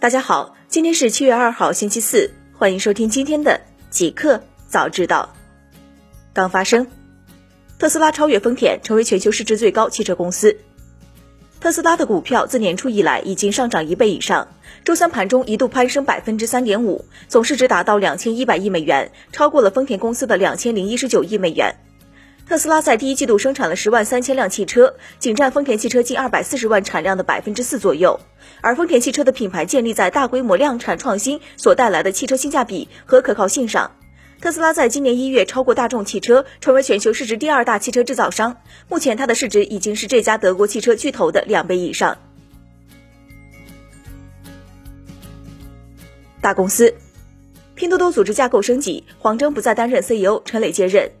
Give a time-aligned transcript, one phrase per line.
[0.00, 5.34] 大家好，今天是七月二号，星期四，欢迎收听今天的极客早知道。
[6.32, 6.86] 刚发生，
[7.78, 10.56] 特斯拉超越丰田，成为全球市值最高汽车公司。
[11.60, 14.48] 特斯拉的股票自年初以来已经上涨一倍以上，
[14.86, 21.76] 周三盘中一度攀升百分之三点五，总市值达到两千一百亿美元，超过了丰田公司的两千零一十九亿美元。
[22.50, 28.18] 特斯拉在第一季度生产了十万三千辆汽车，仅占丰田汽车近二百四十万产量的百分之四左右。
[28.60, 33.92] 而丰田汽车的品牌建立在大规模量产创新所带来的汽车性价比和可靠性上。
[34.40, 38.56] 特斯拉在今年一月超过大众汽车，成为全球市值第二大汽车制造商。
[38.88, 42.18] 目前，它的市值已经是这家德国汽车巨头的两倍以上。
[46.40, 46.96] 大公司，
[47.76, 51.12] 拼多多组织架构升级，黄峥不再担任 CEO，陈磊接任。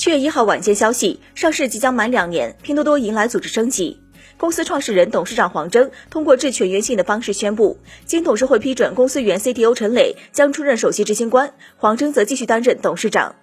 [0.00, 4.00] 七月一号晚间消息，上市即将满两年，拼多多迎来组织升级。
[4.38, 13.34] 公司创始人、董事长黄峥通过致全员信的方式宣布，经董事会批准，公司原 CTO 陈磊将出任首席执行官，黄峥则继续担任董事长。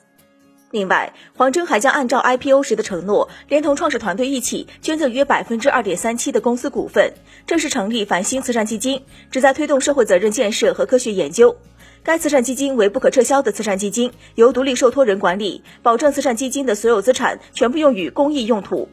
[0.71, 7.13] 另外，黄峥还将按照 IPO 时的承诺，连同创始团队一起捐赠约百分之二点三七的公司股份，
[7.45, 11.55] 正式成立繁星慈善基金，旨在推动社会责任建设和科学研究。
[12.03, 18.87] 该慈善基金为不可撤销的慈善基金，由独立受托人管理，保证慈善基金的所有资产全部用于公益用途。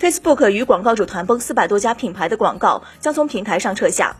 [0.00, 4.16] Facebook 与广告主谈崩，四百多家品牌的广告将从平台上撤下。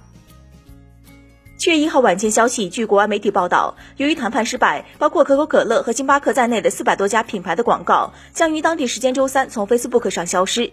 [1.56, 10.72] 七月一号晚间消息，据国外媒体报道，由于谈判失败，包括可口可乐和星巴克在内的四百多家品牌的广告将于当地时间周三从 Facebook 上消失。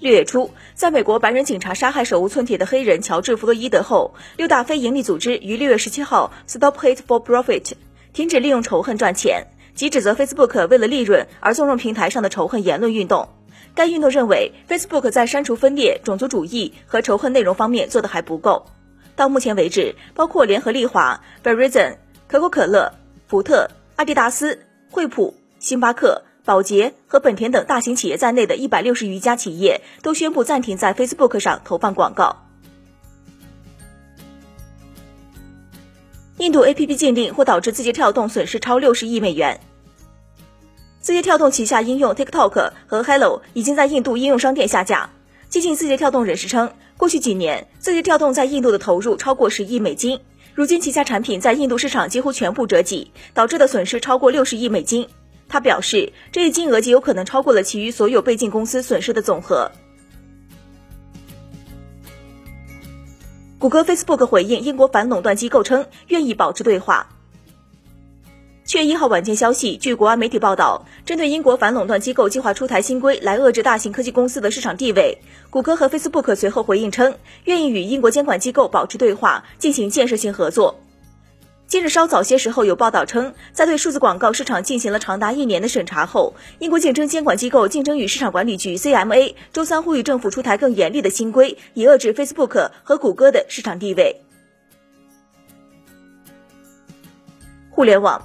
[0.00, 7.72] 六月初，在美国白人警察杀害手无寸铁的黑人乔治·弗洛伊德后，六大非营利组织于六月十七号 Stop Hate for Profit
[8.12, 13.28] 停止利用仇恨赚钱，即指责 Facebook 为了利润而纵容平台上的仇恨言论运动。
[13.74, 18.66] 该运动认为，Facebook 在删除分裂、种族主义和仇恨内容方面做得还不够。
[19.16, 22.92] 到目前为止，包括联合利华、Verizon、可口可乐、
[23.26, 26.22] 福特、阿迪达斯、惠普、星巴克。
[26.44, 32.44] 宝洁和本田等大型企业在内的一百六十余家企业都宣布暂停在 Facebook 上投放广告。
[36.36, 39.60] 印度 APP 禁令或导致字节跳动损失超六十亿美元。
[41.00, 45.10] 字节跳动旗下应用 TikTok 和 Hello 已经在印度应用商店下架。
[45.48, 50.20] 接近字节跳动人士称，过去几年字节跳动在印度的投入超过十亿美金，
[50.54, 55.08] 如今旗下产品在印度市场几乎全部折戟，导致的损失超过六十亿美金。
[55.48, 59.70] 他表示，这一金额极有可能超过了其余所有被禁公司损失的总和。
[63.58, 67.08] 谷歌、Facebook 回应英国反垄断机构称愿意保持对话。
[68.64, 75.18] 七月一号晚间消息，据国外媒体报道，针对英国反垄断机构计划出台新规来遏制大型科技公司的市场地位，
[75.50, 80.80] 谷歌和 Facebook 随后回应称愿意与英国监管机构保持对话，进行建设性合作。
[81.74, 94.20] 今日稍早些时候有报道称，在对数字广告市场进行了长达一年的审查后，英国竞争监管机构竞争与市场管理局 （CMA） 周三呼吁政府出台更严厉的新规，以遏制 Facebook 和谷歌的市场地位。
[97.70, 98.22] 互联网，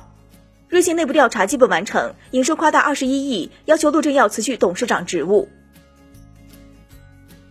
[0.67, 5.49] 瑞幸内部调查基本完成，营收夸大二十一亿，要求陆正耀辞去董事长职务。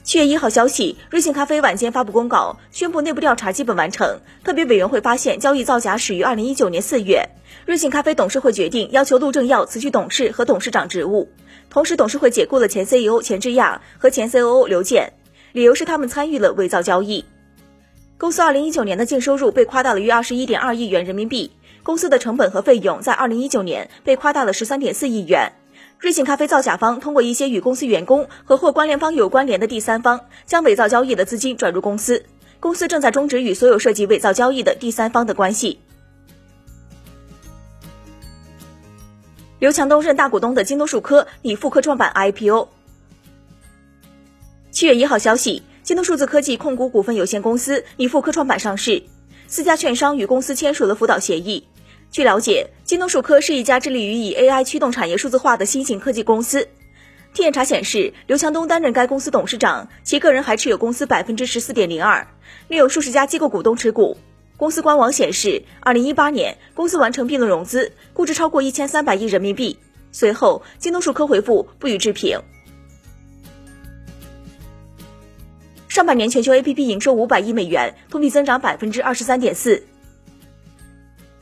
[0.08, 4.20] 七月一号消息，瑞幸咖啡晚间发布公告，宣布内部调查基本完成。
[4.42, 7.28] 特别委员会发现交易造假始于二零一九年四月。
[7.66, 11.28] 瑞幸咖啡董事会决定要求陆正耀辞去董事和董事长职务，
[11.68, 15.12] 同时董事会解雇了前 CEO 钱志亚和前 COO 刘健，
[15.52, 17.26] 理由是他们参与了伪造交易。
[18.16, 21.50] 公司二零一九年的净收入被夸大了约二十一点二亿元人民币，
[21.82, 25.52] 公司的成本和费用在二零一九年被夸大了十三点四亿元。
[25.98, 32.24] 瑞幸咖啡造假方通过一些与公司员工和或关联方有关联的第三方，将伪造交易的资金转入公司。
[32.60, 35.80] 公司正在终止与所有涉及伪造交易的第三方的关系。
[39.58, 42.68] 刘强东任大股东的京东数科拟复科创板 IPO。
[44.70, 49.02] 七月一号消息，京东数字科技控股股份有限公司拟复科创板上市，
[49.48, 51.66] 四家券商与公司签署了辅导协议。
[52.10, 56.66] 据了解，京东数科是一家致力于以 AI 驱动产业数字化的新型科技公司。
[57.34, 62.26] 天眼查显示，刘强东担任该公司董事长，其个人还持有公司百分之十四点零二，
[62.68, 64.16] 另有数十家机构股东持股。
[64.56, 69.78] 公司官网显示，二零一八年公司完成 B 轮融资，估值超过一千三百亿人民币。
[70.10, 72.40] 随后，京东数科回复不予置评。
[75.86, 79.84] 上半年全球 APP 营收五百亿美元，同比增长百分之二十三点四。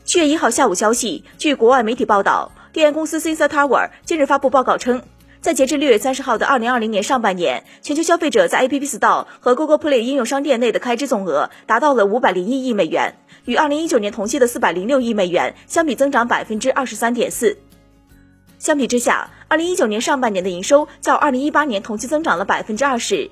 [0.07, 5.03] 七月一号下午消息，据国外媒体报道，电源公司 Sensor Tower 近日发布报告称，
[5.41, 17.57] 在截至六月三十号的二零二零年上半年，全球消费者在 App Store 和 Google Play 应用商店内的开支总额达到了五百零一亿美元，与二零一九年同期的四百零六亿美元相比，增长百分之二十三点四。
[18.59, 23.29] 相比之下，二零一九年上半年的营收较二零一八年同期增长了百分之二十。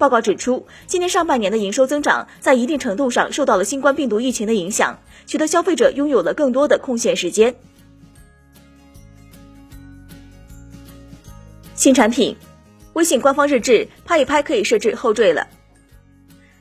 [0.00, 7.54] 报告指出，今年上半年的营收增长在一定程度上受到了新冠病毒疫情的影响，使得消费者拥有了更多的空闲时间。
[11.74, 12.34] 新产品，
[12.94, 15.46] 微信官方日志拍一拍可以设置后缀了。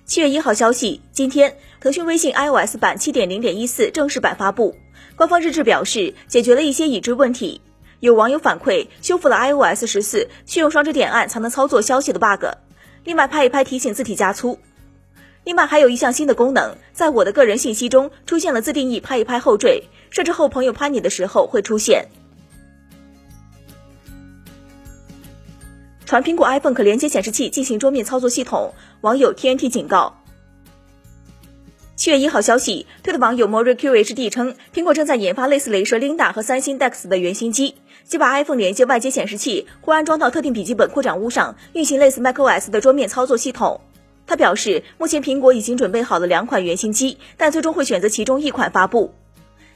[0.05, 4.75] 七月一号消息，今天腾讯微信 iOS 版七点零点一四正式版发布，
[5.15, 7.61] 官方日志表示解决了一些已知问题。
[8.01, 12.45] 有网友反馈，修复了 iOS 十四需用双指点按才能操作消息的 bug。
[13.03, 14.59] 另外，拍一拍提醒字体加粗。
[15.45, 22.07] 另外，还有一项新的功能，在我的个人信息中出现了自定义拍一拍后缀，设置后朋友拍你的时候会出现。
[26.05, 30.15] 传苹果 iPhone 可连接显示器进行桌面操作系统，网友 TNT 警告。
[31.95, 37.75] 七月一号消息，推特网友 MoriQHD 称，苹果正在研发类似雷蛇 Linda 和三星 Dex 的原型机，
[38.09, 43.81] 即把 iPhone 连接外接显示器或安装到特定笔记本扩展坞上，运行类似 macOS 的桌面操作系统。
[44.25, 49.13] 他表示，目前苹果已经准备好了两款原型机，但最终会选择其中一款发布。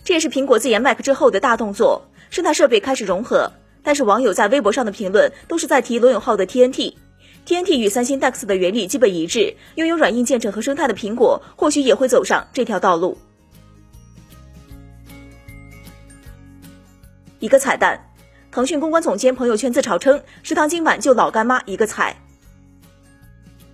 [0.04, 3.52] 这也是苹果自研 Mac 之后的大动作，生态设备开始融合。
[3.84, 13.16] 但是网友在微博上的评论都是在提罗永浩的 TNT，TNT 与三星 Dex 的原理基本一致，拥有软硬件整合生态的苹果或许也会走上这条道路。
[17.40, 18.13] 一个彩蛋，
[18.54, 22.16] 腾讯公关总监朋友圈自嘲称，食堂今晚就老干妈一个菜。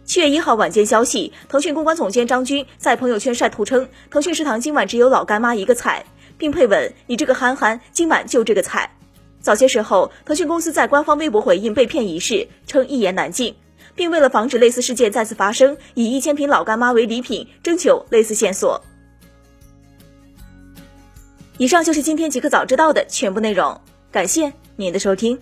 [0.05, 6.05] 七月一号晚间消息，腾讯公关总监张军在朋友圈晒图称，腾讯食堂今晚只有老干妈一个菜，
[6.37, 8.95] 并配文：“你这个憨憨，今晚就这个菜。”
[9.41, 13.57] 早些时候，腾讯公司在官方微博回应被骗一事，称一言难尽，
[13.95, 18.81] 并为了防止类似事件再次发生，以一千瓶老干妈为礼品征求类似线索。
[21.57, 25.37] 以上就是今天极客早知道的全部内容，感谢你的收听。